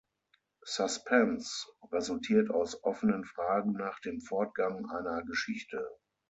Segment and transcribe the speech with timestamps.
[0.65, 5.87] Suspense resultiert aus offenen Fragen nach dem Fortgang einer Geschichte.